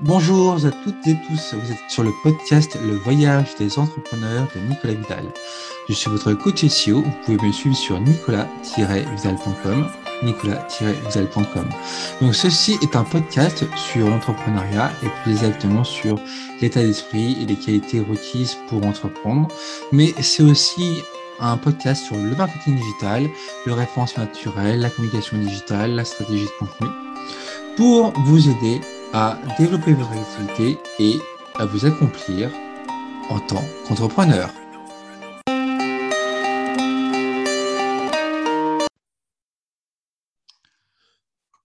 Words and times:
Bonjour 0.00 0.56
à 0.56 0.70
toutes 0.70 1.06
et 1.06 1.16
tous, 1.26 1.54
vous 1.54 1.72
êtes 1.72 1.78
sur 1.88 2.02
le 2.02 2.12
podcast 2.22 2.76
Le 2.84 2.96
Voyage 2.96 3.54
des 3.58 3.78
entrepreneurs 3.78 4.46
de 4.54 4.60
Nicolas 4.60 4.92
Vidal. 4.92 5.32
Je 5.88 5.94
suis 5.94 6.10
votre 6.10 6.34
coach 6.34 6.66
SEO, 6.66 7.00
vous 7.00 7.12
pouvez 7.24 7.38
me 7.38 7.50
suivre 7.50 7.74
sur 7.74 7.98
nicolas-vidal.com 7.98 9.86
nicolas-vidal.com. 10.22 11.68
Donc 12.20 12.34
ceci 12.34 12.76
est 12.82 12.94
un 12.94 13.04
podcast 13.04 13.64
sur 13.74 14.06
l'entrepreneuriat 14.06 14.92
et 15.02 15.08
plus 15.22 15.32
exactement 15.32 15.82
sur 15.82 16.18
l'état 16.60 16.82
d'esprit 16.82 17.38
et 17.40 17.46
les 17.46 17.56
qualités 17.56 18.00
requises 18.00 18.58
pour 18.68 18.84
entreprendre, 18.84 19.48
mais 19.92 20.12
c'est 20.20 20.42
aussi 20.42 21.02
un 21.40 21.56
podcast 21.56 22.04
sur 22.04 22.16
le 22.16 22.36
marketing 22.36 22.76
digital, 22.76 23.30
le 23.64 23.72
référencement 23.72 24.24
naturel, 24.24 24.80
la 24.80 24.90
communication 24.90 25.38
digitale, 25.38 25.94
la 25.94 26.04
stratégie 26.04 26.44
de 26.44 26.66
contenu, 26.66 26.88
pour 27.76 28.12
vous 28.26 28.50
aider 28.50 28.82
à 29.18 29.38
développer 29.58 29.94
votre 29.94 30.12
activité 30.12 30.78
et 30.98 31.18
à 31.54 31.64
vous 31.64 31.86
accomplir 31.86 32.50
en 33.30 33.40
tant 33.40 33.64
qu'entrepreneur. 33.88 34.52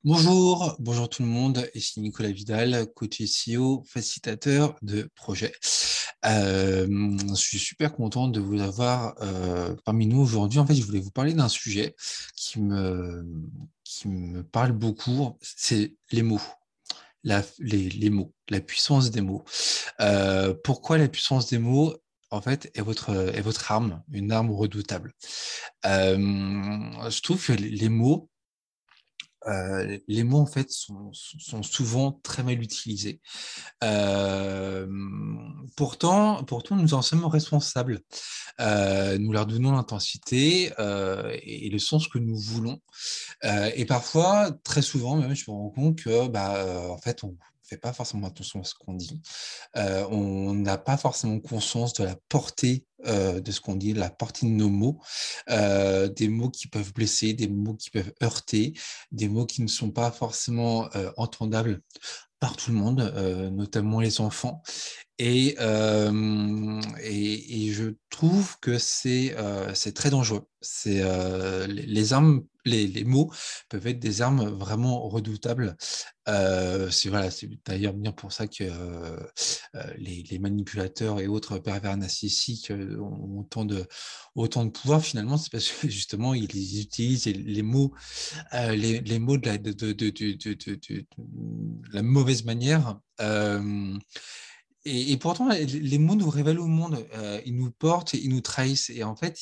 Bonjour, 0.05 0.77
bonjour 0.79 1.09
tout 1.09 1.23
le 1.23 1.27
monde, 1.27 1.69
ici 1.75 1.99
Nicolas 1.99 2.31
Vidal, 2.31 2.87
coach 2.95 3.21
SEO, 3.21 3.83
facilitateur 3.85 4.77
de 4.81 5.09
projet. 5.13 5.51
Euh, 6.25 6.87
je 7.31 7.35
suis 7.35 7.59
super 7.59 7.91
content 7.91 8.29
de 8.29 8.39
vous 8.39 8.61
avoir 8.61 9.15
euh, 9.21 9.75
parmi 9.83 10.07
nous 10.07 10.21
aujourd'hui. 10.21 10.59
En 10.59 10.65
fait, 10.65 10.75
je 10.75 10.85
voulais 10.85 11.01
vous 11.01 11.11
parler 11.11 11.33
d'un 11.33 11.49
sujet 11.49 11.97
qui 12.37 12.61
me, 12.61 13.25
qui 13.83 14.07
me 14.07 14.41
parle 14.41 14.71
beaucoup, 14.71 15.37
c'est 15.41 15.97
les 16.13 16.21
mots. 16.21 16.39
La, 17.23 17.43
les, 17.59 18.09
mots, 18.09 18.33
la 18.49 18.61
puissance 18.61 19.11
des 19.11 19.21
mots. 19.21 19.43
Euh, 19.99 20.55
pourquoi 20.63 20.97
la 20.97 21.07
puissance 21.07 21.49
des 21.49 21.59
mots 21.59 21.95
en 22.31 22.41
fait, 22.41 22.71
est 22.75 22.81
votre, 22.81 23.11
est 23.11 23.41
votre 23.41 23.71
arme, 23.71 24.01
une 24.11 24.31
arme 24.31 24.51
redoutable? 24.51 25.13
je 25.83 27.21
trouve 27.21 27.45
que 27.45 27.53
les 27.53 27.89
mots, 27.89 28.30
euh, 29.47 29.97
les 30.07 30.23
mots 30.23 30.39
en 30.39 30.45
fait 30.45 30.69
sont, 30.69 31.11
souvent 31.63 32.19
très 32.23 32.43
mal 32.43 32.61
utilisés. 32.61 33.21
Euh, 33.83 34.87
pourtant, 35.75 36.43
pourtant, 36.43 36.75
nous 36.75 36.93
en 36.93 37.01
sommes 37.01 37.25
responsables. 37.25 38.01
Euh, 38.59 39.17
nous 39.17 39.31
leur 39.31 39.45
donnons 39.45 39.71
l'intensité 39.71 40.71
et, 41.43 41.69
le 41.69 41.79
sens 41.79 42.07
que 42.07 42.19
nous 42.19 42.37
voulons. 42.37 42.79
et 43.43 43.85
parfois, 43.85 44.51
très 44.63 44.81
souvent, 44.81 45.15
même, 45.15 45.35
je 45.35 45.49
me 45.49 45.55
rends 45.55 45.69
compte 45.69 45.97
que, 46.01 46.27
bah, 46.27 46.89
en 46.89 46.97
fait, 46.97 47.23
on 47.23 47.37
fait 47.63 47.77
pas 47.77 47.93
forcément 47.93 48.27
attention 48.27 48.59
à 48.59 48.63
ce 48.63 48.75
qu'on 48.75 48.93
dit. 48.93 49.21
on 49.75 50.53
n'a 50.53 50.77
pas 50.77 50.97
forcément 50.97 51.39
conscience 51.39 51.93
de 51.93 52.03
la 52.03 52.15
portée 52.29 52.85
de 53.05 53.51
ce 53.51 53.61
qu'on 53.61 53.75
dit, 53.75 53.93
la 53.93 54.09
portée 54.09 54.45
de 54.45 54.51
nos 54.51 54.69
mots, 54.69 54.99
des 55.47 56.27
mots 56.27 56.49
qui 56.49 56.67
peuvent 56.67 56.93
blesser, 56.93 57.33
des 57.33 57.47
mots 57.47 57.75
qui 57.75 57.89
peuvent 57.89 58.13
heurter, 58.21 58.73
des 59.11 59.29
mots 59.29 59.45
qui 59.45 59.61
ne 59.61 59.67
sont 59.67 59.91
pas 59.91 60.11
forcément 60.11 60.89
entendables 61.17 61.81
par 62.41 62.57
tout 62.57 62.71
le 62.71 62.77
monde, 62.77 63.13
notamment 63.53 64.01
les 64.01 64.19
enfants. 64.19 64.61
Et, 65.23 65.55
et, 67.03 67.71
je 67.71 67.93
trouve 68.09 68.57
que 68.59 68.79
c'est 68.79 69.35
c'est 69.75 69.93
très 69.93 70.09
dangereux. 70.09 70.47
C'est 70.61 71.03
les 71.67 72.13
armes, 72.13 72.43
les, 72.65 72.87
les, 72.87 73.03
mots 73.03 73.31
peuvent 73.69 73.85
être 73.85 73.99
des 73.99 74.21
armes 74.23 74.49
vraiment 74.49 75.07
redoutables. 75.07 75.75
c'est 76.25 77.09
voilà, 77.09 77.29
d'ailleurs 77.65 77.93
bien 77.93 78.11
pour 78.11 78.31
ça 78.31 78.47
que 78.47 78.63
les, 79.97 80.23
les, 80.23 80.39
manipulateurs 80.39 81.19
et 81.19 81.27
autres 81.27 81.59
pervers 81.59 81.97
narcissiques 81.97 82.71
ont 82.71 83.41
autant 83.41 83.65
de 83.65 83.85
autant 84.33 84.65
de 84.65 84.71
pouvoir. 84.71 85.03
Finalement, 85.03 85.37
c'est 85.37 85.51
parce 85.51 85.69
que 85.69 85.87
justement 85.87 86.33
ils 86.33 86.81
utilisent 86.81 87.27
les 87.27 87.61
mots, 87.61 87.93
les, 88.53 89.01
les, 89.01 89.19
mots 89.19 89.37
de 89.37 89.47
la 91.93 92.01
mauvaise 92.01 92.30
manière. 92.45 92.99
Et, 94.85 95.15
pourtant, 95.17 95.49
les 95.49 95.99
mots 95.99 96.15
nous 96.15 96.29
révèlent 96.29 96.59
au 96.59 96.67
monde, 96.67 97.05
euh, 97.13 97.39
ils 97.45 97.55
nous 97.55 97.69
portent, 97.69 98.13
ils 98.13 98.29
nous 98.29 98.41
trahissent. 98.41 98.89
Et 98.89 99.03
en 99.03 99.15
fait, 99.15 99.37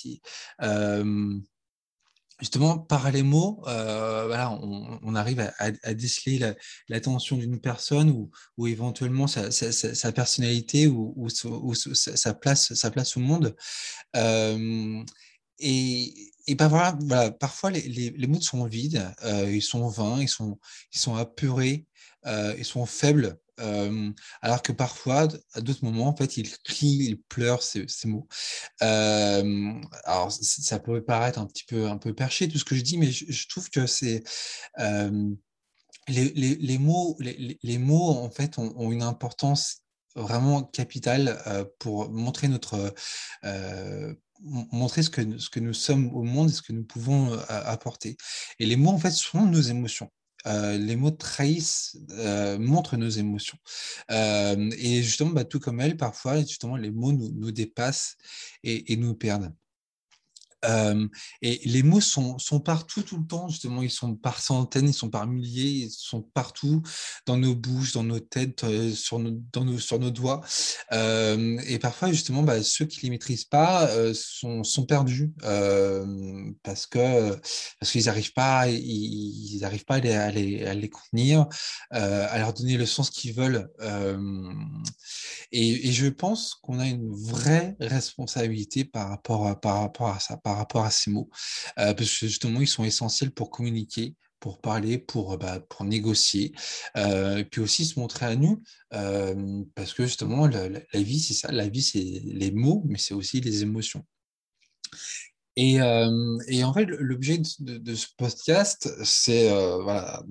justement, 2.40 2.78
par 2.78 3.10
les 3.12 3.24
mots, 3.24 3.64
euh, 3.68 4.26
voilà, 4.28 4.52
on, 4.52 5.16
arrive 5.16 5.50
à, 5.58 5.94
déceler 5.94 6.56
l'attention 6.90 7.38
d'une 7.38 7.62
personne 7.62 8.30
ou, 8.58 8.68
éventuellement 8.68 9.28
sa, 9.28 10.12
personnalité 10.12 10.88
ou, 10.88 11.30
sa, 11.30 12.34
place, 12.34 12.74
sa 12.74 12.92
place 12.92 13.16
au 13.16 13.22
monde. 13.22 13.56
Et, 15.60 16.32
et 16.48 16.56
ben 16.56 16.68
voilà, 16.68 16.98
parfois 17.32 17.72
les, 17.72 17.82
les, 17.82 18.28
mots 18.28 18.42
sont 18.42 18.66
vides, 18.66 19.06
euh, 19.24 19.52
ils 19.52 19.62
sont 19.62 19.88
vains, 19.88 20.22
ils 20.22 20.30
sont, 20.30 20.60
ils 20.94 21.00
sont 21.00 21.16
apurés, 21.16 21.86
ils 22.26 22.66
sont 22.66 22.86
faibles 22.86 23.40
alors 24.42 24.62
que 24.62 24.72
parfois, 24.72 25.28
à 25.54 25.62
d'autres 25.62 25.84
moments, 25.84 26.08
en 26.08 26.16
fait, 26.16 26.38
il 26.38 26.50
crie, 26.60 26.98
il 27.10 27.22
pleure 27.22 27.62
ces, 27.62 27.86
mots. 28.06 28.28
alors, 28.80 30.32
ça 30.32 30.80
peut 30.80 31.04
paraître 31.04 31.40
un 31.40 31.46
petit 31.46 31.66
peu, 31.66 31.88
un 31.88 31.98
peu 31.98 32.14
perché 32.14 32.48
tout 32.48 32.58
ce 32.58 32.66
que 32.66 32.76
je 32.76 32.82
dis, 32.82 32.98
mais 32.98 33.12
je, 33.12 33.48
trouve 33.48 33.70
que 33.70 33.86
c'est 33.86 34.24
les, 36.08 36.30
les, 36.34 36.78
mots, 36.78 37.18
les, 37.20 37.78
mots 37.78 38.10
en 38.10 38.30
fait 38.30 38.58
ont, 38.58 38.92
une 38.92 39.04
importance 39.04 39.84
vraiment 40.16 40.64
capitale 40.64 41.38
pour 41.80 42.10
montrer 42.10 42.48
notre 42.48 42.94
montrer 44.42 45.04
ce 45.04 45.10
que, 45.10 45.38
ce 45.38 45.50
que 45.50 45.60
nous 45.60 45.74
sommes 45.74 46.14
au 46.16 46.24
monde 46.24 46.50
et 46.50 46.54
ce 46.54 46.62
que 46.62 46.74
nous 46.74 46.84
pouvons 46.84 47.38
apporter. 47.50 48.18
Et 48.60 48.66
les 48.66 48.76
mots, 48.76 48.92
en 48.92 48.98
fait, 48.98 49.12
sont 49.12 49.46
nos 49.46 49.62
émotions. 49.62 50.10
Euh, 50.48 50.78
les 50.78 50.96
mots 50.96 51.12
trahissent, 51.12 51.98
euh, 52.12 52.58
montrent 52.58 52.98
nos 52.98 53.10
émotions. 53.10 53.58
Euh, 54.12 54.70
et 54.78 55.04
justement, 55.04 55.32
bah, 55.32 55.44
tout 55.44 55.60
comme 55.60 55.82
elle, 55.82 55.98
parfois, 55.98 56.40
justement, 56.40 56.78
les 56.78 56.92
mots 56.92 57.12
nous, 57.12 57.32
nous 57.32 57.52
dépassent 57.52 58.16
et, 58.64 58.96
nous 58.98 59.16
perdent 59.16 59.54
et 60.64 61.62
les 61.66 61.84
mots 61.84 62.02
sont, 62.02 62.38
sont, 62.38 62.60
partout 62.60 63.04
tout 63.04 63.18
le 63.18 63.26
temps, 63.26 63.48
justement, 63.50 63.82
ils 63.82 63.90
sont 63.90 64.16
par 64.16 64.42
centaines, 64.42 64.90
ils 64.90 64.94
sont 64.94 65.10
par 65.10 65.28
milliers, 65.28 65.86
ils 65.86 65.92
sont 65.92 66.22
partout 66.22 66.82
dans 67.26 67.38
nos 67.38 67.56
bouches, 67.56 67.94
dans 67.94 68.04
nos 68.04 68.20
têtes, 68.20 68.66
sur, 68.94 69.20
nos, 69.20 69.32
dans 69.54 69.66
nos, 69.66 69.80
sur 69.80 70.00
nos 70.00 70.12
doigts. 70.12 70.42
et 70.92 71.80
parfois, 71.80 72.12
justement, 72.12 72.44
bah, 72.44 72.62
ceux 72.64 72.86
qui 72.86 73.02
les 73.02 73.10
maîtrisent 73.10 73.46
pas 73.46 73.90
sont, 74.14 74.64
perdus 74.88 75.34
parce 76.64 76.88
que 76.88 77.36
parce 77.80 77.92
qu'ils 77.92 78.06
n'arrivent 78.06 78.34
pas, 78.34 78.68
ils 78.68 79.60
n'arrivent 79.62 79.86
pas 79.86 79.96
à 79.96 80.32
les, 80.32 80.66
à 80.66 80.74
les, 80.74 80.90
contenir, 80.90 81.48
à 81.92 82.40
leur 82.40 82.54
donner 82.54 82.78
le 82.78 82.86
sens 82.86 83.10
qu'ils 83.10 83.34
veulent. 83.34 83.70
Et, 85.52 85.92
je 85.92 86.08
pense 86.08 86.56
qu'on 86.62 86.80
a 86.80 86.88
une 86.88 87.12
vraie 87.12 87.76
responsabilité 87.80 88.86
par 88.86 89.10
rapport 89.10 89.60
par 89.60 89.82
rapport 89.82 90.10
à 90.10 90.20
ça 90.20 90.38
par 90.50 90.58
rapport 90.58 90.84
à 90.84 90.90
ces 90.90 91.12
mots, 91.12 91.30
euh, 91.78 91.94
parce 91.94 92.10
que 92.10 92.26
justement, 92.26 92.60
ils 92.60 92.68
sont 92.68 92.84
essentiels 92.84 93.30
pour 93.30 93.52
communiquer, 93.52 94.16
pour 94.40 94.60
parler, 94.62 94.98
pour, 94.98 95.38
bah, 95.38 95.60
pour 95.60 95.86
négocier, 95.86 96.54
euh, 96.98 97.44
puis 97.44 97.62
aussi 97.62 97.86
se 97.86 98.00
montrer 98.00 98.26
à 98.26 98.36
euh, 98.94 99.64
parce 99.76 99.94
que 99.94 100.08
justement, 100.08 100.48
la 100.48 101.02
vie, 101.02 101.20
c'est 101.20 101.36
ça, 101.36 101.52
la 101.52 101.68
vie, 101.68 101.84
c'est 101.84 102.00
les 102.26 102.50
mots, 102.50 102.82
mais 102.88 102.98
c'est 102.98 103.14
aussi 103.14 103.42
les 103.42 103.62
émotions. 103.62 104.04
Et, 105.62 105.82
euh, 105.82 106.38
et, 106.48 106.64
en 106.64 106.74
fait, 106.74 106.86
l'objet 106.86 107.38
de, 107.60 107.94
ce 107.94 108.08
podcast, 108.18 108.90
c'est, 109.04 109.52
euh, 109.52 109.84
voilà, 109.84 110.24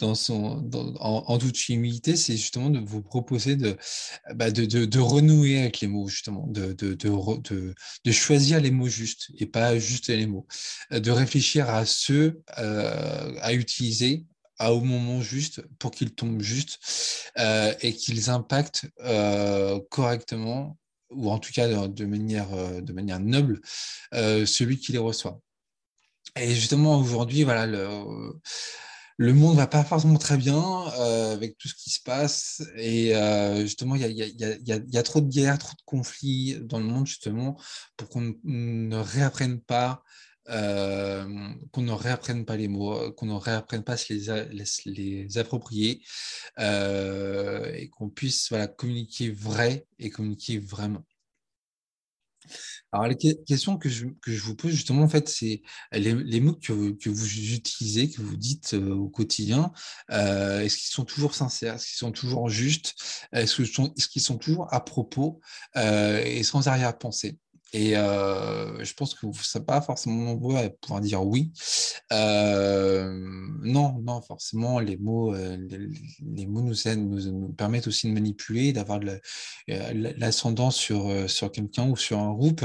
dans, 0.00 0.14
son, 0.14 0.70
en, 0.98 1.36
toute 1.36 1.68
humilité, 1.68 2.16
c'est 2.16 2.38
justement 2.38 2.70
de 2.70 2.78
vous 2.78 3.02
proposer 3.02 3.56
de, 3.56 3.76
bah 4.34 4.50
de, 4.50 4.64
de, 4.64 4.98
renouer 4.98 5.60
avec 5.60 5.80
les 5.80 5.86
mots, 5.86 6.08
justement, 6.08 6.46
de, 6.46 6.74
choisir 8.10 8.58
les 8.58 8.70
mots 8.70 8.88
justes 8.88 9.32
et 9.38 9.44
pas 9.44 9.78
juste 9.78 10.08
les 10.08 10.26
mots, 10.26 10.46
de 10.90 11.10
réfléchir 11.10 11.68
à 11.68 11.84
ceux 11.84 12.40
euh, 12.56 13.34
à 13.42 13.52
utiliser 13.52 14.24
à 14.58 14.72
au 14.72 14.80
moment 14.80 15.20
juste 15.20 15.62
pour 15.78 15.90
qu'ils 15.90 16.14
tombent 16.14 16.40
juste 16.40 16.80
euh, 17.38 17.74
et 17.82 17.92
qu'ils 17.92 18.30
impactent 18.30 18.86
euh, 19.00 19.78
correctement 19.90 20.78
ou 21.10 21.30
en 21.30 21.38
tout 21.38 21.52
cas 21.52 21.88
de, 21.88 22.04
manière, 22.04 22.52
euh, 22.52 22.80
de 22.80 22.92
manière 22.92 23.20
noble, 23.20 23.60
euh, 24.14 24.46
celui 24.46 24.78
qui 24.78 24.92
les 24.92 24.98
reçoit. 24.98 25.40
Et 26.36 26.54
justement, 26.54 26.98
aujourd'hui, 26.98 27.44
voilà, 27.44 27.66
le, 27.66 27.88
le 29.16 29.32
monde 29.32 29.56
va 29.56 29.66
pas 29.66 29.82
forcément 29.82 30.18
très 30.18 30.36
bien 30.36 30.62
euh, 30.98 31.32
avec 31.32 31.56
tout 31.58 31.68
ce 31.68 31.74
qui 31.74 31.90
se 31.90 32.00
passe. 32.00 32.62
Et 32.76 33.12
justement, 33.60 33.96
il 33.96 34.02
y 34.02 34.04
a, 34.04 34.08
y, 34.08 34.44
a, 34.44 34.56
y, 34.56 34.84
y 34.92 34.98
a, 34.98 35.02
trop 35.02 35.20
de 35.20 35.28
guerres, 35.28 35.58
trop 35.58 35.72
de 35.72 35.82
conflits 35.84 36.58
dans 36.62 36.78
le 36.78 36.84
monde, 36.84 37.06
justement, 37.06 37.58
pour 37.96 38.08
qu'on 38.08 38.34
ne 38.44 38.96
réapprenne 38.96 39.60
pas 39.60 40.04
qu'on 40.48 41.82
ne 41.82 41.92
réapprenne 41.92 42.44
pas 42.44 42.56
les 42.56 42.68
mots, 42.68 43.12
qu'on 43.12 43.26
ne 43.26 43.34
réapprenne 43.34 43.84
pas 43.84 43.94
à 43.94 43.96
se 43.96 44.88
les, 44.88 45.38
approprier 45.38 46.02
et 46.58 47.88
qu'on 47.90 48.08
puisse 48.08 48.48
voilà, 48.48 48.66
communiquer 48.66 49.30
vrai 49.30 49.86
et 49.98 50.10
communiquer 50.10 50.58
vraiment. 50.58 51.04
Alors, 52.92 53.06
la 53.06 53.14
question 53.14 53.76
que 53.76 53.88
je, 53.88 54.06
vous 54.26 54.54
pose 54.54 54.72
justement, 54.72 55.02
en 55.02 55.08
fait, 55.08 55.28
c'est 55.28 55.62
les, 55.92 56.40
mots 56.40 56.54
que, 56.54 56.72
vous 56.72 57.26
utilisez, 57.54 58.10
que 58.10 58.22
vous 58.22 58.36
dites 58.36 58.74
au 58.74 59.08
quotidien, 59.08 59.72
euh, 60.10 60.60
est-ce 60.60 60.78
qu'ils 60.78 60.92
sont 60.92 61.04
toujours 61.04 61.34
sincères? 61.34 61.74
Est-ce 61.74 61.86
qu'ils 61.86 61.98
sont 61.98 62.12
toujours 62.12 62.48
justes? 62.48 62.94
Est-ce 63.32 63.56
qu'ils 64.08 64.22
sont, 64.22 64.38
toujours 64.38 64.72
à 64.72 64.84
propos 64.84 65.40
euh, 65.76 66.22
et 66.24 66.42
sans 66.42 66.68
arrière-pensée? 66.68 67.38
Et 67.72 67.96
euh, 67.96 68.82
je 68.82 68.94
pense 68.94 69.14
que 69.14 69.26
vous 69.26 69.32
ne 69.32 69.36
serez 69.36 69.64
pas 69.64 69.82
forcément 69.82 70.16
nombreux 70.16 70.56
à 70.56 70.70
pouvoir 70.70 71.00
dire 71.00 71.24
oui. 71.24 71.52
Euh, 72.12 73.12
non, 73.62 73.98
non, 74.00 74.22
forcément, 74.22 74.80
les 74.80 74.96
mots, 74.96 75.34
euh, 75.34 75.58
les, 76.20 76.46
mots 76.46 76.62
nous, 76.62 76.74
nous, 76.86 77.52
permettent 77.52 77.86
aussi 77.86 78.08
de 78.08 78.12
manipuler, 78.12 78.72
d'avoir 78.72 79.00
l'ascendant 79.66 80.70
sur, 80.70 81.28
sur 81.28 81.52
quelqu'un 81.52 81.90
ou 81.90 81.96
sur 81.96 82.18
un 82.18 82.32
groupe. 82.32 82.64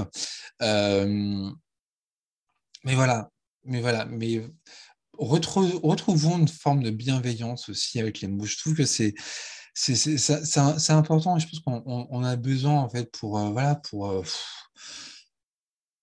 mais 0.61 1.51
voilà, 2.85 3.29
mais 3.65 3.81
voilà, 3.81 4.05
mais 4.05 4.41
retrouvons 5.17 6.39
une 6.39 6.47
forme 6.47 6.81
de 6.81 6.91
bienveillance 6.91 7.67
aussi 7.69 7.99
avec 7.99 8.21
les 8.21 8.29
mots. 8.29 8.45
Je 8.45 8.57
trouve 8.57 8.75
que 8.75 8.85
c'est 8.85 9.15
c'est 9.75 10.91
important. 10.91 11.39
Je 11.39 11.47
pense 11.47 11.59
qu'on 11.59 12.23
a 12.23 12.35
besoin 12.35 12.79
en 12.79 12.89
fait 12.89 13.11
pour 13.11 13.39
voilà 13.39 13.75
pour 13.75 14.23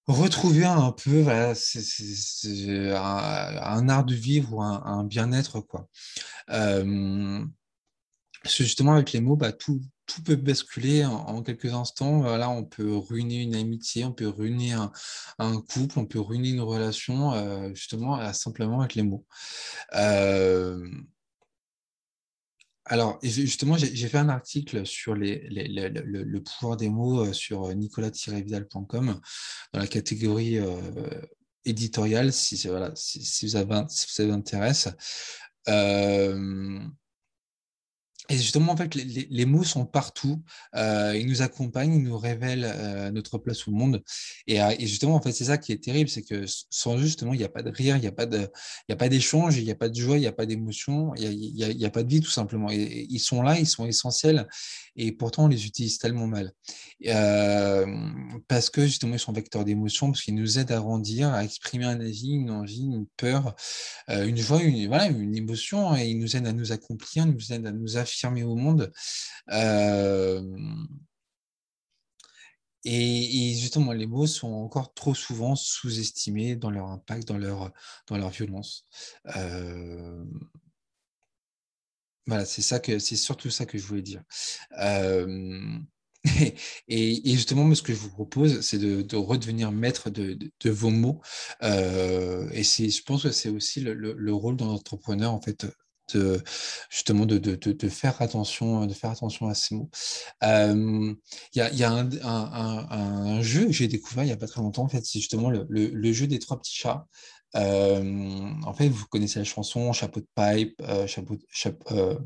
retrouver 0.07 0.65
un 0.65 0.93
peu 0.93 1.21
voilà, 1.23 1.55
un, 2.93 3.89
art 3.89 4.05
de 4.05 4.15
vivre 4.15 4.55
ou 4.55 4.63
un, 4.63 5.05
bien-être 5.05 5.61
quoi. 5.61 5.89
justement 8.45 8.95
avec 8.95 9.13
les 9.13 9.21
mots, 9.21 9.37
bah, 9.37 9.53
tout, 9.53 9.81
peut 10.25 10.37
basculer 10.37 11.05
en, 11.05 11.43
quelques 11.43 11.73
instants. 11.73 12.25
On 12.25 12.65
peut 12.65 12.97
ruiner 12.97 13.43
une 13.43 13.55
amitié, 13.55 14.05
on 14.05 14.13
peut 14.13 14.27
ruiner 14.27 14.73
un, 14.73 14.91
un 15.39 15.61
couple, 15.61 15.99
on 15.99 16.07
peut 16.07 16.21
ruiner 16.21 16.51
une 16.51 16.61
relation 16.61 17.73
justement 17.75 18.33
simplement 18.33 18.81
avec 18.81 18.97
les 18.97 19.05
mots. 19.05 19.25
Alors, 22.91 23.21
justement, 23.23 23.77
j'ai 23.77 24.09
fait 24.09 24.19
un 24.19 24.29
article 24.29 24.85
sur 24.85 25.15
le, 25.15 26.39
pouvoir 26.41 26.77
des 26.77 26.89
mots 26.89 27.25
euh, 27.25 27.33
sur 27.33 27.67
euh, 27.67 27.75
nicolas-vidal.com 27.75 29.21
dans 29.73 29.79
la 29.79 29.87
catégorie 29.87 30.59
euh, 30.59 31.07
éditoriale, 31.65 32.33
si, 32.33 32.57
vous 32.67 32.75
avez, 32.75 32.93
si 32.97 33.49
ça 33.49 33.65
vous 33.65 34.33
intéresse. 34.33 34.89
Et 38.31 38.37
justement, 38.37 38.73
en 38.73 38.77
fait, 38.77 38.95
les, 38.95 39.45
mots 39.45 39.65
sont 39.65 39.85
partout. 39.85 40.41
Euh, 40.77 41.17
ils 41.19 41.27
nous 41.27 41.43
accompagnent, 41.43 41.95
ils 41.95 42.05
nous 42.05 42.17
révèlent 42.17 42.65
euh, 42.65 43.11
notre 43.11 43.39
place 43.39 43.67
au 43.67 43.73
monde. 43.73 44.05
Euh, 44.49 44.75
et, 44.79 44.87
justement, 44.87 45.17
en 45.17 45.21
fait, 45.21 45.33
c'est 45.33 45.47
ça 45.47 45.59
qui 45.59 45.73
est 45.73 45.83
terrible, 45.83 46.09
c'est 46.09 46.23
que 46.23 46.45
sans 46.47 46.97
justement, 46.97 47.35
il 47.35 47.39
n'y 47.39 47.45
a 47.45 47.49
pas 47.49 47.63
de 47.63 47.71
rire, 47.71 47.97
il 47.97 48.03
n'y 48.03 48.07
a 48.07 48.13
pas 48.13 48.27
de, 48.27 48.49
il 48.89 48.93
a 48.93 48.97
pas 48.97 49.09
d'échange, 49.09 49.57
il 49.59 49.65
n'y 49.65 49.73
a 49.73 49.75
pas 49.75 49.89
de 49.89 49.97
joie, 49.97 50.17
il 50.17 50.21
n'y 50.21 50.29
a 50.29 50.33
pas 50.33 50.47
d'émotion, 50.47 51.13
il 51.17 51.77
n'y 51.77 51.85
a, 51.85 51.91
pas 51.91 52.05
de 52.05 52.09
vie 52.09 52.21
tout 52.21 52.31
simplement. 52.31 52.71
Et, 52.71 53.09
ils 53.11 53.19
sont 53.19 53.43
là, 53.43 53.59
ils 53.59 53.67
sont 53.67 53.85
essentiels. 53.85 54.47
Et 54.95 55.11
pourtant, 55.11 55.47
on 55.47 55.49
les 55.49 55.67
utilise 55.67 55.99
tellement 55.99 56.29
mal. 56.29 56.53
parce 58.47 58.71
que 58.71 58.87
justement, 58.87 59.15
ils 59.15 59.19
sont 59.19 59.33
vecteurs 59.33 59.65
d'émotions, 59.65 60.13
parce 60.13 60.23
qu'ils 60.23 60.37
nous 60.37 60.61
aident 60.61 60.71
à 60.71 60.79
grandir, 60.79 61.31
à 61.33 61.43
exprimer 61.43 61.87
un 61.87 62.01
avis, 62.01 62.31
une 62.31 62.51
envie, 62.51 62.85
une 62.85 63.07
peur, 63.17 63.57
une 64.09 64.37
joie, 64.37 64.63
une, 64.63 64.87
voilà, 64.87 65.07
une 65.09 65.35
émotion. 65.35 65.97
Et 65.97 66.11
ils 66.11 66.19
nous 66.19 66.37
aident 66.37 66.47
à 66.47 66.53
nous 66.53 66.71
accomplir, 66.71 67.27
ils 67.27 67.33
nous 67.33 67.53
aident 67.53 67.67
à 67.67 67.73
nous 67.73 67.97
affirmer 67.97 68.20
au 68.27 68.57
monde. 68.57 68.93
Euh, 69.51 70.43
et, 72.85 73.55
justement, 73.59 73.93
les 73.93 74.07
mots 74.07 74.27
sont 74.27 74.53
encore 74.53 74.95
trop 74.95 75.15
souvent 75.15 75.55
sous-estimés 75.55 76.57
dans 76.57 76.71
leur 76.71 76.87
impact, 76.87 77.29
dans 77.29 77.39
leur, 77.39 77.73
dans 78.07 78.17
leur 78.17 78.31
violence. 78.31 78.87
Euh, 79.37 80.25
voilà, 82.27 82.45
c'est 82.47 82.63
ça 82.63 82.79
que 82.79 82.99
c'est 82.99 83.17
surtout 83.17 83.51
ça 83.51 83.67
que 83.67 83.77
je 83.77 83.85
voulais 83.85 84.03
dire. 84.03 84.23
Euh, 84.79 85.79
et, 86.89 87.23
justement, 87.25 87.75
ce 87.75 87.83
que 87.83 87.93
je 87.93 87.99
vous 87.99 88.11
propose, 88.11 88.61
c'est 88.61 88.79
de, 88.79 89.17
redevenir 89.17 89.73
maître 89.73 90.09
de, 90.11 90.71
vos 90.71 90.91
mots. 90.91 91.21
et 91.63 92.65
c'est, 92.65 92.89
je 92.89 93.03
pense 93.03 93.25
que 93.25 93.31
c'est 93.31 93.51
aussi 93.51 93.81
le 93.81 94.33
rôle 94.33 94.57
d'un 94.57 94.67
entrepreneur, 94.67 95.33
en 95.35 95.41
fait, 95.41 95.67
justement 96.91 97.27
de, 97.27 97.39
de, 97.39 97.55
de, 97.55 97.89
faire 97.89 98.21
attention, 98.23 98.87
de 98.87 98.95
faire 98.95 99.11
attention 99.11 99.49
à 99.49 99.55
ces 99.55 99.75
mots. 99.75 99.91
Il 100.43 101.17
y, 101.55 101.83
a, 101.83 101.91
un, 101.93 103.43
jeu 103.43 103.67
que 103.67 103.73
j'ai 103.73 103.89
découvert 103.89 104.25
il 104.25 104.29
n'y 104.29 104.33
a 104.33 104.37
pas 104.37 104.47
très 104.47 104.61
longtemps, 104.61 104.85
en 104.85 104.89
fait, 104.89 105.05
c'est 105.05 105.19
justement 105.21 105.51
le, 105.51 106.13
jeu 106.13 106.27
des 106.27 106.39
trois 106.39 106.59
petits 106.59 106.77
chats. 106.77 107.07
en 107.55 108.75
fait, 108.75 108.89
vous 108.89 109.07
connaissez 109.07 109.39
la 109.39 109.45
chanson 109.45 109.93
Chapeau 109.93 110.21
de 110.21 110.29
paille, 110.35 110.75
euh, 110.83 111.07
chapeau, 111.07 111.37
euh, 111.93 112.19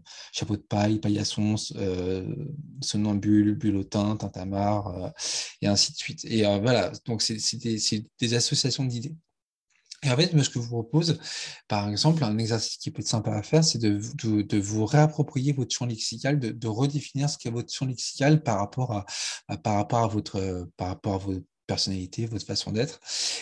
de 0.50 0.56
paille, 0.56 0.98
paillasson, 0.98 1.56
euh, 1.76 2.34
somnambule, 2.80 3.54
bulotin, 3.54 4.16
tintamarre, 4.16 5.12
et 5.60 5.66
ainsi 5.66 5.92
de 5.92 5.96
suite. 5.96 6.24
Et 6.24 6.42
voilà, 6.42 6.92
donc 7.06 7.22
c'est 7.22 7.56
des, 7.56 8.34
associations 8.34 8.84
d'idées. 8.84 9.14
Et 10.04 10.10
en 10.10 10.16
fait, 10.16 10.30
ce 10.42 10.50
que 10.50 10.60
je 10.60 10.66
vous 10.66 10.82
propose, 10.82 11.18
par 11.68 11.88
exemple, 11.88 12.24
un 12.24 12.38
exercice 12.38 12.76
qui 12.76 12.90
peut 12.90 13.00
être 13.00 13.08
sympa 13.08 13.32
à 13.32 13.42
faire, 13.42 13.64
c'est 13.64 13.78
de, 13.78 14.58
vous 14.58 14.86
réapproprier 14.86 15.52
votre 15.52 15.74
champ 15.74 15.86
lexical, 15.86 16.38
de, 16.38 16.68
redéfinir 16.68 17.28
ce 17.30 17.38
qu'est 17.38 17.50
votre 17.50 17.72
champ 17.72 17.86
lexical 17.86 18.42
par 18.42 18.58
rapport 18.58 18.92
à, 18.92 19.56
par 19.58 19.76
rapport 19.76 20.00
à 20.00 20.08
votre, 20.08 20.68
par 20.76 20.88
rapport 20.88 21.14
à 21.14 21.34
personnalité, 21.66 22.26
votre 22.26 22.46
façon 22.46 22.72
d'être. 22.72 23.00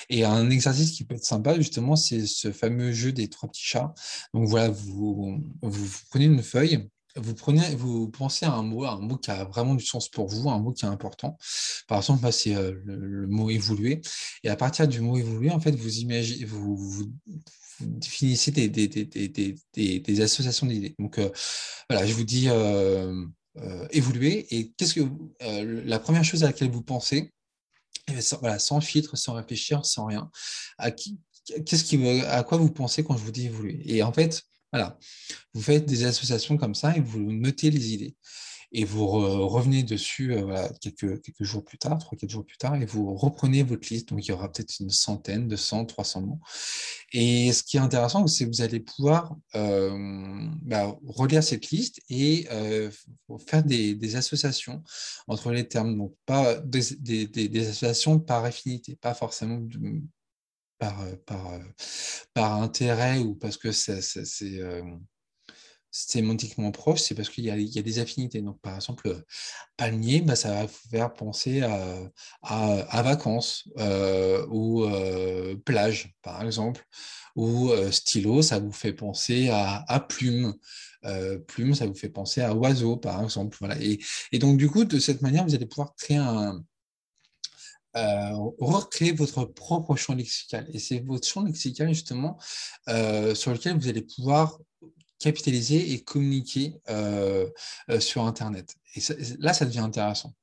Et 0.08 0.24
un 0.24 0.48
exercice 0.50 0.92
qui 0.92 1.04
peut 1.04 1.16
être 1.16 1.24
sympa, 1.24 1.56
justement, 1.56 1.96
c'est 1.96 2.26
ce 2.26 2.52
fameux 2.52 2.92
jeu 2.92 3.12
des 3.12 3.28
trois 3.28 3.48
petits 3.48 3.64
chats. 3.64 3.94
Donc 4.32 4.48
voilà, 4.48 4.68
vous 4.70 5.42
prenez 6.10 6.26
une 6.26 6.42
feuille, 6.42 6.88
vous 7.16 7.34
prenez, 7.34 7.74
vous 7.74 8.08
pensez 8.08 8.46
à 8.46 8.52
un 8.52 8.62
mot, 8.62 8.84
un 8.84 9.00
mot 9.00 9.16
qui 9.16 9.30
a 9.30 9.44
vraiment 9.44 9.74
du 9.74 9.84
sens 9.84 10.08
pour 10.08 10.28
vous, 10.28 10.48
un 10.50 10.58
mot 10.58 10.72
qui 10.72 10.84
est 10.84 10.88
important. 10.88 11.36
Par 11.86 11.98
exemple, 11.98 12.30
c'est 12.32 12.54
euh, 12.54 12.72
le, 12.84 13.26
mot 13.26 13.50
évoluer. 13.50 14.00
Et 14.42 14.48
à 14.48 14.56
partir 14.56 14.88
du 14.88 15.00
mot 15.00 15.16
évoluer, 15.16 15.50
en 15.50 15.60
fait, 15.60 15.72
vous 15.72 15.98
imaginez, 15.98 16.44
vous, 16.44 17.12
définissez 17.80 18.50
des, 18.50 20.20
associations 20.20 20.66
d'idées. 20.66 20.94
Donc, 20.98 21.18
euh, 21.18 21.30
voilà, 21.88 22.06
je 22.06 22.14
vous 22.14 22.24
dis 22.24 22.46
euh, 22.48 23.26
évoluer. 23.90 24.46
Et 24.54 24.72
qu'est-ce 24.72 24.94
que 24.94 25.08
la 25.40 25.98
première 25.98 26.24
chose 26.24 26.44
à 26.44 26.48
laquelle 26.48 26.70
vous 26.70 26.82
pensez, 26.82 27.32
eh 28.08 28.20
sans, 28.20 28.40
sans 28.58 28.80
filtre, 28.80 29.16
sans 29.16 29.34
réfléchir, 29.34 29.84
sans 29.84 30.06
rien, 30.06 30.30
à 30.78 30.90
qui, 30.90 31.18
qu'est-ce 31.66 31.84
qui, 31.84 32.04
à 32.22 32.42
quoi 32.42 32.58
vous 32.58 32.70
pensez 32.70 33.04
quand 33.04 33.16
je 33.16 33.22
vous 33.22 33.32
dis 33.32 33.46
évoluer? 33.46 33.82
Et 33.84 34.02
en 34.02 34.12
fait, 34.12 34.42
voilà. 34.72 34.98
Vous 35.54 35.62
faites 35.62 35.84
des 35.86 36.04
associations 36.04 36.56
comme 36.56 36.74
ça 36.74 36.96
et 36.96 37.00
vous 37.00 37.32
notez 37.32 37.70
les 37.70 37.92
idées. 37.92 38.16
Et 38.74 38.84
vous 38.86 39.06
revenez 39.06 39.82
dessus 39.82 40.32
euh, 40.32 40.66
quelques, 40.80 41.20
jours 41.40 41.62
plus 41.62 41.76
tard, 41.76 41.98
trois, 41.98 42.16
quatre 42.16 42.30
jours 42.30 42.46
plus 42.46 42.56
tard, 42.56 42.74
et 42.74 42.86
vous 42.86 43.14
reprenez 43.14 43.62
votre 43.62 43.86
liste. 43.92 44.08
Donc, 44.08 44.26
il 44.26 44.30
y 44.30 44.32
aura 44.32 44.50
peut-être 44.50 44.80
une 44.80 44.88
centaine, 44.88 45.44
de 45.44 45.50
200, 45.56 45.84
300 45.84 46.22
mots. 46.22 46.40
Et 47.12 47.52
ce 47.52 47.62
qui 47.62 47.76
est 47.76 47.80
intéressant, 47.80 48.26
c'est 48.26 48.46
que 48.46 48.50
vous 48.50 48.62
allez 48.62 48.80
pouvoir 48.80 49.36
euh, 49.56 50.48
bah, 50.62 50.96
relire 51.06 51.44
cette 51.44 51.68
liste 51.68 52.00
et 52.08 52.48
euh, 52.50 52.90
faire 53.46 53.62
des, 53.62 54.16
associations 54.16 54.82
entre 55.28 55.50
les 55.50 55.68
termes. 55.68 55.98
Donc, 55.98 56.14
pas 56.24 56.54
des, 56.60 57.26
des 57.26 57.68
associations 57.68 58.18
par 58.20 58.42
affinité, 58.46 58.96
pas 58.96 59.12
forcément 59.12 59.60
par, 60.82 61.00
euh, 61.02 61.14
par, 61.26 61.52
euh, 61.52 61.58
par 62.34 62.60
intérêt 62.60 63.18
ou 63.18 63.36
parce 63.36 63.56
que 63.56 63.70
c'est 63.70 64.00
euh, 64.42 64.82
sémantiquement 65.92 66.72
proche, 66.72 67.02
c'est 67.02 67.14
parce 67.14 67.28
qu'il 67.28 67.44
y, 67.44 67.48
y, 67.48 67.78
a 67.78 67.82
des 67.82 67.98
affinités. 68.00 68.42
Donc, 68.42 68.60
par 68.60 68.74
exemple, 68.74 69.22
palmier, 69.76 70.22
bah, 70.22 70.34
ça 70.34 70.52
va 70.52 70.66
vous 70.66 70.90
faire 70.90 71.12
penser 71.14 71.60
à, 71.62 72.00
à, 72.42 73.02
vacances 73.02 73.68
ou 74.50 74.84
plage, 75.64 76.14
par 76.22 76.42
exemple. 76.42 76.84
Ou 77.36 77.70
stylo, 77.90 78.42
ça 78.42 78.58
vous 78.58 78.72
fait 78.72 78.92
penser 78.94 79.50
à, 79.50 79.84
à 79.86 80.00
plume. 80.00 80.54
plume, 81.46 81.74
ça 81.74 81.86
vous 81.86 81.94
fait 81.94 82.08
penser 82.08 82.40
à 82.40 82.54
oiseau, 82.54 82.96
par 82.96 83.22
exemple. 83.22 83.56
Voilà. 83.60 83.76
Et, 83.80 83.98
et, 84.32 84.38
donc, 84.38 84.56
du 84.56 84.70
coup, 84.70 84.84
de 84.84 84.98
cette 84.98 85.20
manière, 85.20 85.44
vous 85.44 85.54
allez 85.54 85.66
pouvoir 85.66 85.94
créer 85.94 86.16
un, 86.16 86.64
euh, 87.96 88.32
recréer 88.58 89.12
votre 89.12 89.44
propre 89.44 89.96
champ 89.96 90.14
lexical. 90.14 90.66
Et 90.72 90.78
c'est 90.78 91.00
votre 91.00 91.26
champ 91.26 91.42
lexical, 91.42 91.88
justement, 91.88 92.38
euh, 92.88 93.34
sur 93.34 93.52
lequel 93.52 93.78
vous 93.78 93.88
allez 93.88 94.02
pouvoir 94.02 94.58
capitaliser 95.18 95.92
et 95.92 96.02
communiquer 96.02 96.80
euh, 96.88 97.48
euh, 97.90 98.00
sur 98.00 98.24
Internet. 98.24 98.74
Et 98.94 99.00
là, 99.38 99.52
ça 99.52 99.66
devient 99.66 99.80
intéressant. 99.80 100.34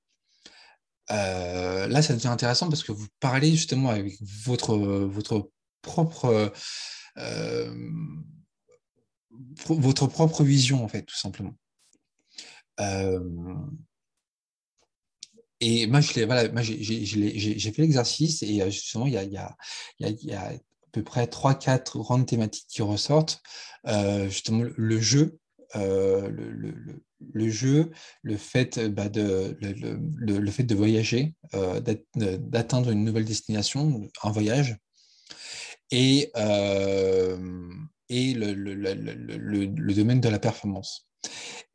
là, 1.09 2.01
ça 2.01 2.13
devient 2.13 2.27
intéressant 2.27 2.69
parce 2.69 2.83
que 2.83 2.91
vous 2.91 3.07
parlez 3.19 3.51
justement 3.51 3.89
avec 3.89 4.17
votre, 4.21 4.77
votre 4.77 5.49
propre, 5.81 6.53
votre 9.67 10.07
propre 10.07 10.43
vision, 10.43 10.83
en 10.83 10.87
fait, 10.87 11.03
tout 11.03 11.17
simplement. 11.17 11.55
Et 15.61 15.87
moi, 15.87 15.99
j'ai 16.01 16.25
fait 16.25 17.81
l'exercice 17.81 18.43
et 18.43 18.71
justement, 18.71 19.05
il 19.05 19.13
y 19.13 19.37
a, 19.37 19.57
à 19.99 20.51
peu 20.91 21.03
près 21.03 21.25
3-4 21.25 21.97
grandes 21.97 22.25
thématiques 22.25 22.67
qui 22.69 22.81
ressortent. 22.81 23.41
justement, 24.27 24.65
le 24.75 24.99
jeu, 24.99 25.39
le, 25.75 26.29
le, 27.33 27.49
jeu, 27.49 27.91
le 28.21 28.37
fait, 28.37 28.79
bah, 28.89 29.09
de, 29.09 29.57
le, 29.59 30.51
fait 30.51 30.63
de 30.63 30.75
voyager, 30.75 31.35
d'atteindre 31.51 32.91
une 32.91 33.03
nouvelle 33.03 33.25
destination, 33.25 34.07
un 34.23 34.31
voyage, 34.31 34.77
et, 35.91 36.31
et 38.09 38.33
le, 38.33 39.93
domaine 39.93 40.21
de 40.21 40.29
la 40.29 40.39
performance. 40.39 41.08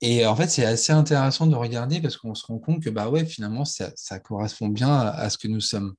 Et 0.00 0.26
en 0.26 0.36
fait, 0.36 0.48
c'est 0.48 0.64
assez 0.64 0.92
intéressant 0.92 1.46
de 1.46 1.54
regarder 1.54 2.00
parce 2.00 2.16
qu'on 2.16 2.34
se 2.34 2.44
rend 2.46 2.58
compte 2.58 2.82
que 2.82 2.90
bah 2.90 3.08
ouais, 3.08 3.24
finalement, 3.24 3.64
ça, 3.64 3.92
correspond 4.22 4.68
bien 4.68 4.90
à, 4.90 5.30
ce 5.30 5.38
que 5.38 5.48
nous 5.48 5.60
sommes. 5.60 5.94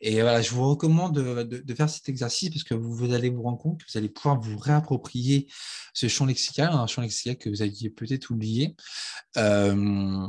Et 0.00 0.22
voilà, 0.22 0.40
je 0.40 0.50
vous 0.52 0.68
recommande 0.70 1.14
de, 1.14 1.74
faire 1.74 1.90
cet 1.90 2.08
exercice 2.08 2.50
parce 2.50 2.64
que 2.64 2.74
vous, 2.74 3.12
allez 3.12 3.28
vous 3.30 3.42
rendre 3.42 3.58
compte 3.58 3.78
que 3.80 3.84
vous 3.92 3.98
allez 3.98 4.08
pouvoir 4.08 4.40
vous 4.40 4.56
réapproprier 4.56 5.48
ce 5.92 6.08
champ 6.08 6.24
lexical, 6.26 6.72
un 6.72 6.86
champ 6.86 7.02
lexical 7.02 7.36
que 7.36 7.50
vous 7.50 7.62
aviez 7.62 7.90
peut-être 7.90 8.30
oublié. 8.30 8.74
Euh, 9.36 10.26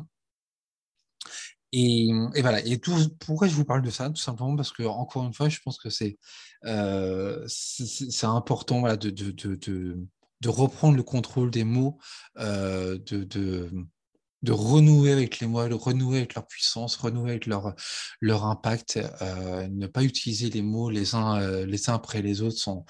et, 1.72 2.12
voilà. 2.42 2.60
Et 2.66 2.80
pourquoi 3.20 3.48
je 3.48 3.56
vous 3.56 3.66
parle 3.66 3.82
de 3.82 3.90
ça? 3.90 4.10
Tout 4.10 4.22
simplement 4.22 4.56
parce 4.56 4.72
que, 4.72 4.84
encore 4.84 5.26
une 5.26 5.34
fois, 5.34 5.50
je 5.50 5.60
pense 5.64 5.78
que 5.80 5.90
c'est 5.90 6.18
euh, 6.66 7.48
important 8.24 8.82
de, 8.96 10.08
de, 10.44 10.50
reprendre 10.50 10.98
le 10.98 11.04
contrôle 11.04 11.52
des 11.52 11.64
mots, 11.64 11.98
euh, 12.38 12.98
de, 13.06 13.24
de, 13.24 14.52
renouer 14.52 15.12
avec 15.12 15.40
les 15.40 15.48
mots, 15.48 15.68
de 15.68 15.74
renouer 15.74 16.18
avec 16.18 16.36
leur 16.36 16.46
puissance, 16.48 16.96
renouer 16.96 17.32
avec 17.32 17.46
leur, 17.46 17.74
leur 18.22 18.46
impact, 18.46 19.00
euh, 19.22 19.68
ne 19.70 19.88
pas 19.88 20.04
utiliser 20.04 20.50
les 20.50 20.62
mots 20.62 20.90
les 20.90 21.16
uns, 21.16 21.66
les 21.66 21.90
uns 21.90 21.96
après 21.96 22.22
les 22.22 22.42
autres 22.42 22.60
sans, 22.60 22.86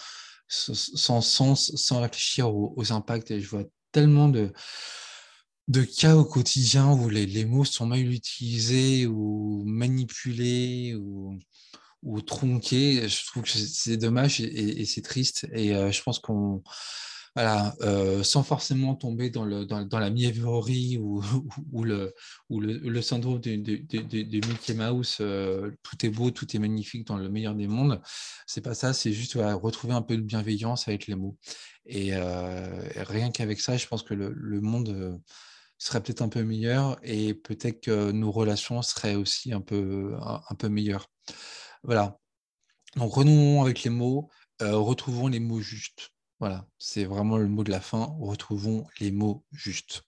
sans 0.48 1.22
sens, 1.22 1.76
sans 1.76 2.02
réfléchir 2.02 2.54
aux, 2.54 2.92
impacts. 2.92 3.32
Et 3.32 3.40
je 3.40 3.50
vois 3.50 3.64
tellement 3.92 4.30
de 4.30 4.52
de 5.70 5.84
cas 5.84 6.16
au 6.16 6.26
quotidien 6.26 6.92
où 6.92 7.10
les, 7.10 7.46
mots 7.46 7.64
sont 7.64 7.86
mal 7.86 8.12
utilisés 8.12 9.08
ou 9.08 9.64
manipulés 9.66 10.94
ou, 10.96 11.40
ou 12.04 12.22
tronqués, 12.22 13.08
je 13.08 13.26
trouve 13.28 13.44
que 13.44 13.50
c'est 13.50 13.98
dommage 13.98 14.42
et, 14.42 14.86
c'est 14.86 15.02
triste. 15.02 15.48
Et 15.54 15.74
euh, 15.74 15.92
je 15.92 16.02
pense 16.04 16.20
qu'on, 16.20 16.62
voilà, 17.36 17.76
euh, 17.82 18.22
sans 18.24 18.44
forcément 18.44 18.96
tomber 18.96 19.30
dans, 19.32 19.44
le, 19.44 19.66
dans, 19.66 20.00
la 20.00 20.10
mièvrerie 20.12 20.98
ou, 20.98 21.22
le, 21.84 23.02
syndrome 23.02 23.40
de, 23.40 23.52
Mickey 24.48 24.74
Mouse, 24.76 25.18
euh, 25.20 25.72
tout 25.82 26.06
est 26.06 26.10
beau, 26.10 26.30
tout 26.32 26.56
est 26.56 26.60
magnifique 26.60 27.08
dans 27.08 27.18
le 27.18 27.30
meilleur 27.30 27.56
des 27.56 27.68
mondes. 27.68 28.02
C'est 28.46 28.62
pas 28.62 28.76
ça, 28.76 28.94
c'est 28.94 29.14
juste 29.14 29.34
retrouver 29.36 29.94
un 29.94 30.04
peu 30.04 30.16
de 30.16 30.22
bienveillance 30.22 30.88
avec 30.88 31.08
les 31.08 31.16
mots. 31.16 31.38
Et, 31.86 32.14
rien 32.16 33.32
qu'avec 33.32 33.60
ça, 33.60 33.78
je 33.78 33.88
pense 33.88 34.04
que 34.04 34.14
le, 34.14 34.62
monde 34.62 35.20
serait 35.80 36.02
peut-être 36.02 36.22
un 36.22 36.30
peu 36.30 36.44
meilleur 36.44 36.98
et 37.04 37.34
peut-être 37.34 37.82
que 37.82 38.12
nos 38.12 38.32
relations 38.32 38.82
seraient 38.82 39.16
aussi 39.16 39.54
un 39.54 39.62
peu, 39.62 40.16
un, 40.22 40.56
peu 40.56 40.70
meilleures. 40.70 41.10
Voilà. 41.84 42.20
Donc 42.96 43.14
renouons 43.14 43.64
avec 43.64 43.84
les 43.84 43.90
mots, 43.90 44.30
euh, 44.62 44.78
retrouvons 44.78 45.28
les 45.28 45.40
mots 45.40 45.62
justes. 45.62 46.13
Voilà, 46.44 46.68
c'est 46.78 47.06
vraiment 47.06 47.38
le 47.38 47.48
mot 47.48 47.64
de 47.64 47.72
la 47.72 47.80
fin. 47.80 48.18
Retrouvons 48.20 48.86
les 49.00 49.14
mots 49.14 49.46
justes. 49.54 50.04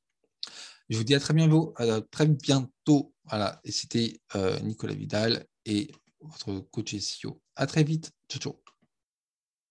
Je 0.90 0.98
vous 0.98 1.06
dis 1.06 1.16
à 1.16 1.20
très 1.22 1.34
bientôt. 1.34 1.74
À 1.78 2.02
très 2.02 2.28
bientôt. 2.28 3.14
Voilà, 3.24 3.62
et 3.64 3.72
c'était 3.72 4.20
euh, 4.36 4.60
Nicolas 4.60 4.96
Vidal 4.96 5.46
et 5.64 5.90
votre 6.20 6.60
coach 6.72 6.94
SEO. 6.94 7.42
À 7.56 7.68
très 7.68 7.86
vite. 7.86 8.12
Ciao, 8.28 8.42
ciao. 8.42 8.65